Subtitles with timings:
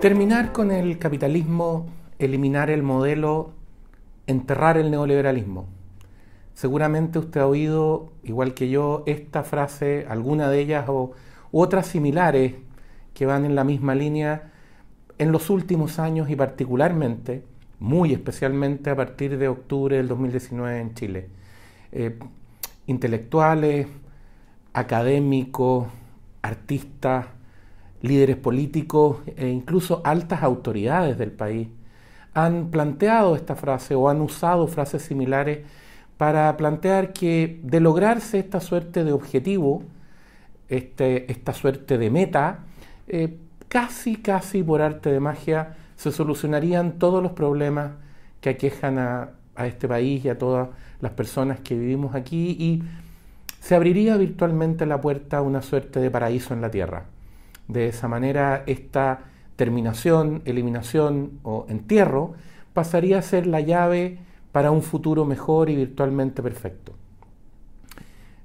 [0.00, 1.86] Terminar con el capitalismo,
[2.18, 3.52] eliminar el modelo,
[4.26, 5.66] enterrar el neoliberalismo.
[6.54, 11.12] Seguramente usted ha oído, igual que yo, esta frase, alguna de ellas o
[11.52, 12.54] otras similares
[13.12, 14.52] que van en la misma línea
[15.18, 17.44] en los últimos años y particularmente,
[17.78, 21.28] muy especialmente a partir de octubre del 2019 en Chile.
[21.92, 22.18] Eh,
[22.86, 23.86] intelectuales,
[24.72, 25.88] académicos,
[26.40, 27.26] artistas,
[28.02, 31.68] líderes políticos e incluso altas autoridades del país
[32.34, 35.60] han planteado esta frase o han usado frases similares
[36.16, 39.82] para plantear que de lograrse esta suerte de objetivo,
[40.68, 42.60] este, esta suerte de meta,
[43.08, 47.92] eh, casi, casi por arte de magia se solucionarían todos los problemas
[48.40, 50.68] que aquejan a, a este país y a todas
[51.00, 52.82] las personas que vivimos aquí y
[53.60, 57.04] se abriría virtualmente la puerta a una suerte de paraíso en la tierra.
[57.70, 59.20] De esa manera, esta
[59.54, 62.34] terminación, eliminación o entierro
[62.72, 64.18] pasaría a ser la llave
[64.50, 66.94] para un futuro mejor y virtualmente perfecto.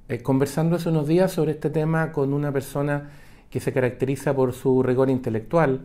[0.08, 3.10] Eh, conversando hace unos días sobre este tema con una persona
[3.50, 5.80] que se caracteriza por su rigor intelectual,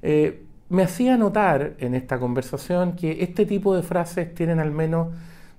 [0.00, 5.08] eh, me hacía notar en esta conversación que este tipo de frases tienen al menos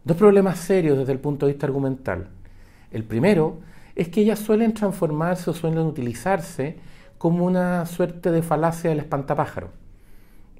[0.06, 2.30] dos problemas serios desde el punto de vista argumental.
[2.92, 3.58] El primero
[3.94, 9.70] es que ellas suelen transformarse o suelen utilizarse como una suerte de falacia del espantapájaro.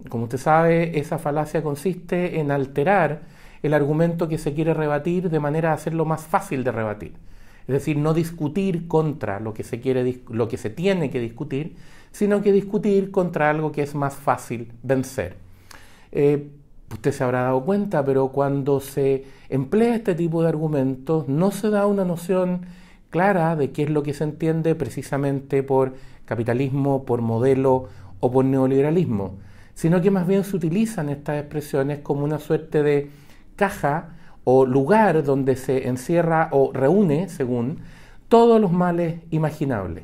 [0.10, 3.22] Como usted sabe, esa falacia consiste en alterar
[3.64, 7.14] el argumento que se quiere rebatir de manera a hacerlo más fácil de rebatir.
[7.68, 11.76] Es decir, no discutir contra lo que se, quiere, lo que se tiene que discutir,
[12.12, 15.38] sino que discutir contra algo que es más fácil vencer.
[16.12, 16.50] Eh,
[16.92, 21.70] usted se habrá dado cuenta, pero cuando se emplea este tipo de argumentos no se
[21.70, 22.62] da una noción
[23.10, 25.94] clara de qué es lo que se entiende precisamente por
[26.26, 27.88] capitalismo, por modelo
[28.20, 29.36] o por neoliberalismo,
[29.74, 33.10] sino que más bien se utilizan estas expresiones como una suerte de
[33.56, 34.10] caja
[34.44, 37.80] o lugar donde se encierra o reúne, según,
[38.30, 40.04] todos los males imaginables.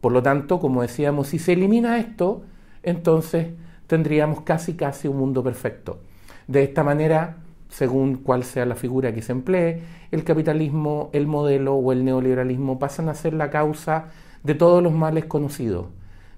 [0.00, 2.42] Por lo tanto, como decíamos, si se elimina esto,
[2.82, 3.48] entonces
[3.86, 5.98] tendríamos casi casi un mundo perfecto.
[6.46, 7.36] De esta manera,
[7.68, 12.78] según cuál sea la figura que se emplee, el capitalismo, el modelo o el neoliberalismo
[12.78, 14.06] pasan a ser la causa
[14.42, 15.86] de todos los males conocidos,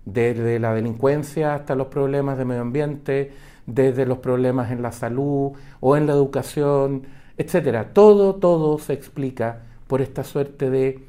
[0.05, 3.33] desde la delincuencia hasta los problemas de medio ambiente,
[3.67, 7.05] desde los problemas en la salud o en la educación,
[7.37, 7.93] etcétera.
[7.93, 11.05] Todo, todo se explica por esta suerte de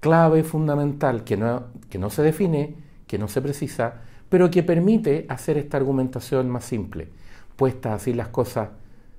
[0.00, 2.74] clave fundamental que no, que no se define,
[3.06, 7.08] que no se precisa, pero que permite hacer esta argumentación más simple.
[7.56, 8.68] Puestas así las cosas,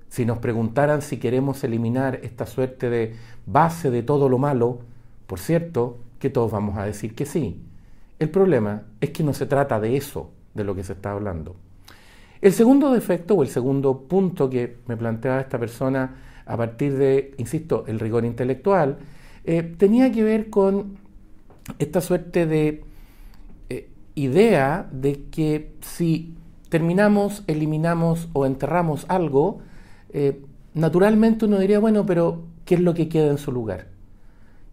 [0.10, 4.80] si nos preguntaran si queremos eliminar esta suerte de base de todo lo malo,
[5.26, 7.62] por cierto, que todos vamos a decir que sí.
[8.20, 11.56] El problema es que no se trata de eso de lo que se está hablando.
[12.42, 17.34] El segundo defecto o el segundo punto que me planteaba esta persona a partir de,
[17.38, 18.98] insisto, el rigor intelectual,
[19.44, 20.98] eh, tenía que ver con
[21.80, 22.84] esta suerte de
[23.70, 26.36] eh, idea de que si
[26.70, 29.60] terminamos, eliminamos o enterramos algo,
[30.10, 30.42] eh,
[30.74, 33.88] naturalmente uno diría, bueno, pero ¿qué es lo que queda en su lugar?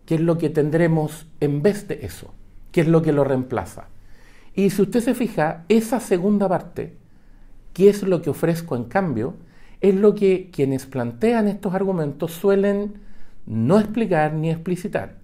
[0.07, 2.33] ¿Qué es lo que tendremos en vez de eso?
[2.73, 3.89] ¿Qué es lo que lo reemplaza?
[4.55, 6.97] Y si usted se fija, esa segunda parte,
[7.73, 9.35] ¿qué es lo que ofrezco en cambio?
[9.81, 13.01] Es lo que quienes plantean estos argumentos suelen
[13.47, 15.17] no explicar ni explicitar.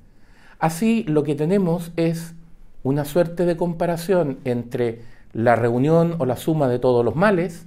[0.59, 2.35] Así lo que tenemos es
[2.83, 5.03] una suerte de comparación entre
[5.33, 7.67] la reunión o la suma de todos los males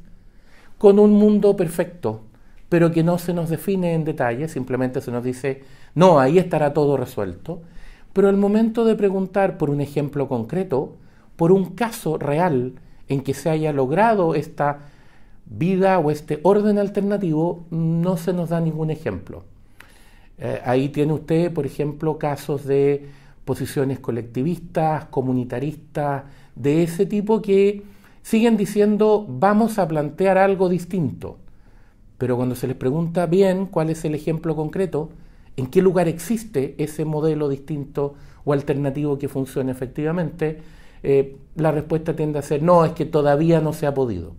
[0.78, 2.24] con un mundo perfecto,
[2.70, 5.64] pero que no se nos define en detalle, simplemente se nos dice,
[5.96, 7.62] no, ahí estará todo resuelto,
[8.14, 10.96] pero al momento de preguntar por un ejemplo concreto,
[11.36, 12.74] por un caso real
[13.08, 14.80] en que se haya logrado esta
[15.46, 19.44] vida o este orden alternativo, no se nos da ningún ejemplo.
[20.38, 23.10] Eh, ahí tiene usted, por ejemplo, casos de
[23.46, 26.24] posiciones colectivistas, comunitaristas,
[26.56, 27.84] de ese tipo que
[28.22, 31.38] siguen diciendo vamos a plantear algo distinto
[32.24, 35.10] pero cuando se les pregunta bien cuál es el ejemplo concreto,
[35.58, 38.16] en qué lugar existe ese modelo distinto
[38.46, 40.60] o alternativo que funcione efectivamente,
[41.04, 44.34] eh, la respuesta tiende a ser no, es que todavía no se ha podido.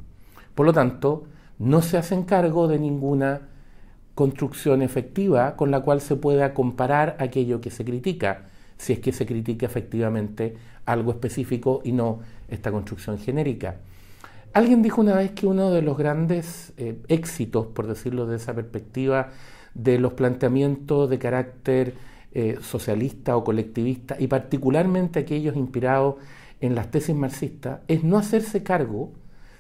[0.55, 1.25] Por lo tanto,
[1.59, 3.43] no se hacen cargo de ninguna
[4.15, 8.47] construcción efectiva con la cual se pueda comparar aquello que se critica,
[8.77, 10.57] si es que se critica efectivamente
[10.87, 13.77] algo específico y no esta construcción genérica.
[14.53, 18.55] Alguien dijo una vez que uno de los grandes eh, éxitos, por decirlo de esa
[18.55, 19.31] perspectiva,
[19.75, 21.95] de los planteamientos de carácter
[22.33, 26.17] eh, socialista o colectivista, y particularmente aquellos inspirados
[26.61, 29.13] en las tesis marxistas es no hacerse cargo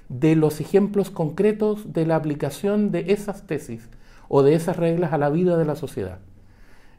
[0.08, 3.88] de los ejemplos concretos de la aplicación de esas tesis
[4.28, 6.18] o de esas reglas a la vida de la sociedad.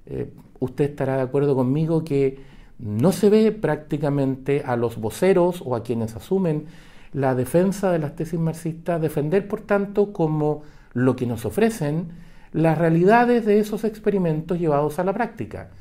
[0.05, 2.39] Eh, usted estará de acuerdo conmigo que
[2.77, 6.65] no se ve prácticamente a los voceros o a quienes asumen
[7.13, 10.63] la defensa de las tesis marxistas defender, por tanto, como
[10.93, 12.09] lo que nos ofrecen
[12.55, 15.71] las realidades de esos experimentos llevados a la práctica.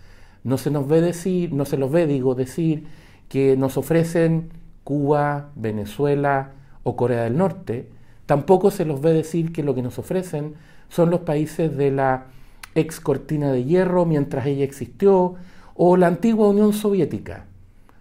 [0.42, 2.88] No se nos ve decir, no se los ve, digo, decir
[3.28, 4.48] que nos ofrecen
[4.82, 6.50] Cuba, Venezuela
[6.82, 7.90] o Corea del Norte,
[8.26, 10.54] tampoco se los ve decir que lo que nos ofrecen
[10.88, 12.26] son los países de la
[12.74, 15.36] ex cortina de hierro mientras ella existió,
[15.76, 17.46] o la antigua Unión Soviética.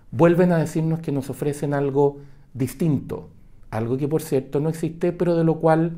[0.09, 2.21] Vuelven a decirnos que nos ofrecen algo
[2.55, 3.29] distinto,
[3.69, 5.97] algo que por cierto no existe, pero de lo cual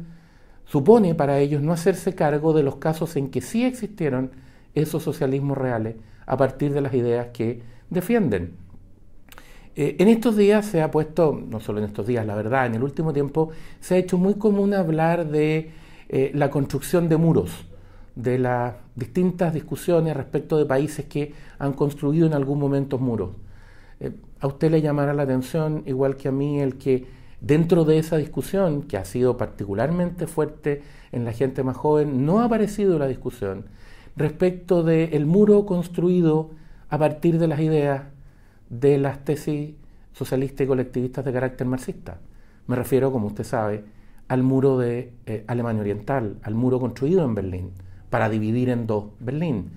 [0.65, 4.31] supone para ellos no hacerse cargo de los casos en que sí existieron
[4.73, 5.95] esos socialismos reales
[6.25, 8.53] a partir de las ideas que defienden.
[9.75, 12.75] Eh, en estos días se ha puesto, no solo en estos días, la verdad, en
[12.75, 13.49] el último tiempo
[13.81, 15.71] se ha hecho muy común hablar de
[16.07, 17.65] eh, la construcción de muros,
[18.15, 23.31] de las distintas discusiones respecto de países que han construido en algún momento muros.
[23.99, 27.05] Eh, a usted le llamará la atención, igual que a mí, el que
[27.41, 32.39] dentro de esa discusión, que ha sido particularmente fuerte en la gente más joven, no
[32.39, 33.65] ha aparecido la discusión
[34.15, 36.51] respecto del muro construido
[36.89, 38.03] a partir de las ideas
[38.69, 39.75] de las tesis
[40.13, 42.19] socialistas y colectivistas de carácter marxista.
[42.67, 43.83] Me refiero, como usted sabe,
[44.27, 47.71] al muro de eh, Alemania Oriental, al muro construido en Berlín,
[48.09, 49.71] para dividir en dos Berlín.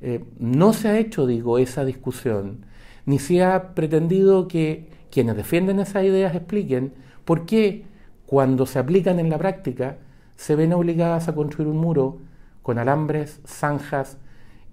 [0.00, 2.66] Eh, no se ha hecho, digo, esa discusión,
[3.06, 6.92] ni se ha pretendido que quienes defienden esas ideas expliquen
[7.24, 7.84] por qué
[8.26, 9.98] cuando se aplican en la práctica
[10.36, 12.18] se ven obligadas a construir un muro
[12.62, 14.18] con alambres, zanjas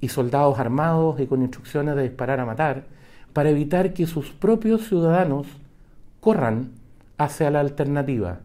[0.01, 2.85] y soldados armados y con instrucciones de disparar a matar,
[3.31, 5.47] para evitar que sus propios ciudadanos
[6.19, 6.71] corran
[7.17, 8.39] hacia la alternativa,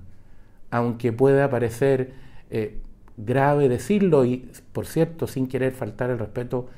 [0.70, 2.12] aunque pueda parecer
[2.50, 2.81] eh,
[3.17, 6.69] grave decirlo y, por cierto, sin querer faltar el respeto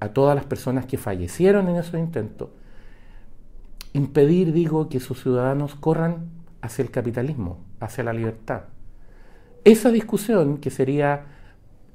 [0.00, 2.50] a todas las personas que fallecieron en esos intentos,
[3.92, 6.28] impedir, digo, que sus ciudadanos corran
[6.60, 8.62] hacia el capitalismo, hacia la libertad.
[9.64, 11.26] Esa discusión, que sería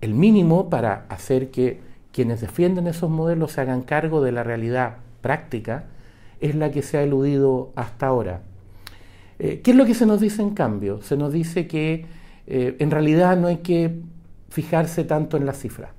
[0.01, 1.81] el mínimo para hacer que
[2.12, 5.86] quienes defienden esos modelos se hagan cargo de la realidad práctica
[6.39, 8.41] es la que se ha eludido hasta ahora.
[9.39, 11.01] Eh, ¿Qué es lo que se nos dice en cambio?
[11.01, 12.06] Se nos dice que
[12.48, 14.01] eh, en realidad no hay que
[14.50, 15.91] fijarse tanto en las cifras.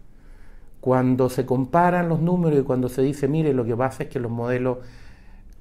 [0.80, 4.20] Cuando se comparan los números y cuando se dice, mire, lo que pasa es que
[4.20, 4.78] los modelos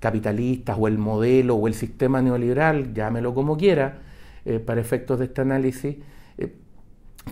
[0.06, 4.02] capitalistas o el modelo o el sistema neoliberal, llámelo como quiera,
[4.46, 5.96] eh, para efectos de este análisis,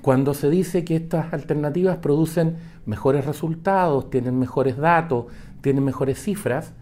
[0.01, 2.55] cuando se dice que estas alternativas producen
[2.87, 5.25] mejores resultados, tienen mejores datos,
[5.61, 6.73] tienen mejores cifras,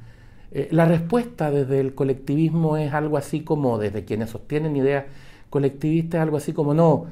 [0.52, 5.06] eh, la respuesta desde el colectivismo es algo así como, desde quienes sostienen ideas
[5.50, 7.06] colectivistas, algo así como, no,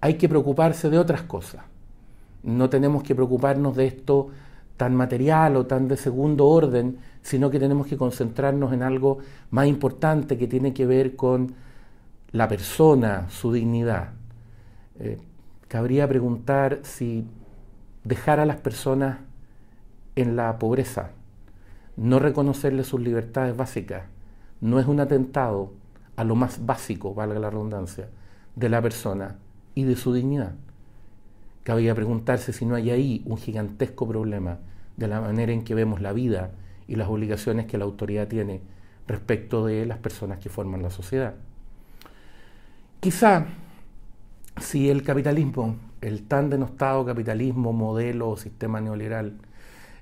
[0.00, 1.62] hay que preocuparse de otras cosas.
[2.42, 4.30] No tenemos que preocuparnos de esto
[4.76, 9.18] tan material o tan de segundo orden, sino que tenemos que concentrarnos en algo
[9.50, 11.54] más importante que tiene que ver con
[12.32, 14.10] la persona, su dignidad.
[14.98, 15.18] Eh,
[15.68, 17.26] cabría preguntar si
[18.04, 19.18] dejar a las personas
[20.14, 21.10] en la pobreza,
[21.96, 24.04] no reconocerle sus libertades básicas,
[24.60, 25.72] no es un atentado
[26.16, 28.08] a lo más básico, valga la redundancia,
[28.54, 29.36] de la persona
[29.74, 30.54] y de su dignidad.
[31.66, 34.60] Cabría preguntarse si no hay ahí un gigantesco problema
[34.96, 36.52] de la manera en que vemos la vida
[36.86, 38.60] y las obligaciones que la autoridad tiene
[39.08, 41.34] respecto de las personas que forman la sociedad.
[43.00, 43.46] Quizá
[44.60, 49.32] si el capitalismo, el tan denostado capitalismo, modelo o sistema neoliberal,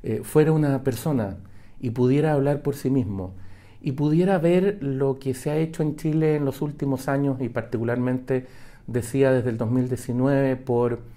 [0.02, 1.38] eh, fuera una persona
[1.80, 3.32] y pudiera hablar por sí mismo
[3.80, 7.48] y pudiera ver lo que se ha hecho en Chile en los últimos años y
[7.48, 8.48] particularmente
[8.86, 11.14] decía desde el 2019 por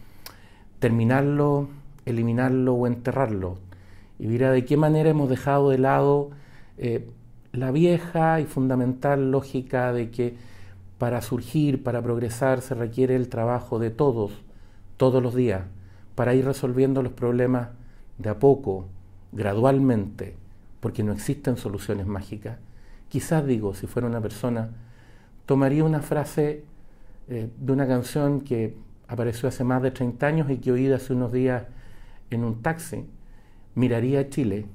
[0.80, 1.70] terminarlo,
[2.06, 3.58] eliminarlo o enterrarlo.
[4.20, 6.32] Y viera de qué manera hemos dejado de lado
[6.78, 7.08] eh,
[7.54, 10.36] la vieja y fundamental lógica de que
[10.98, 14.32] para surgir, para progresar, se requiere el trabajo de todos,
[14.98, 15.64] todos los días,
[16.16, 17.70] para ir resolviendo los problemas
[18.18, 18.88] de a poco,
[19.32, 20.36] gradualmente,
[20.80, 22.58] porque no existen soluciones mágicas,
[23.10, 24.70] quizás digo, si fuera una persona,
[25.46, 26.64] tomaría una frase
[27.30, 28.76] eh, de una canción que
[29.08, 31.64] apareció hace más de 30 años y que oí hace unos días
[32.30, 33.06] en un taxi,
[33.76, 34.66] miraría a Chile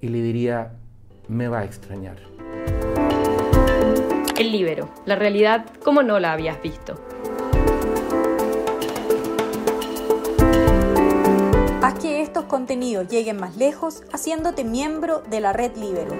[0.00, 0.72] y le diría,
[1.28, 2.18] me va a extrañar.
[4.38, 7.00] El libero, la realidad como no la habías visto.
[11.82, 16.14] Haz que estos contenidos lleguen más lejos haciéndote miembro de la red Libero.